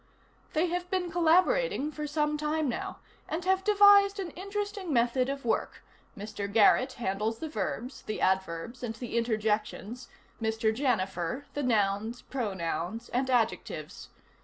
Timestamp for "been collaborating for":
0.89-2.07